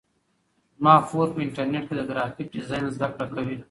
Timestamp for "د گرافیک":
1.97-2.47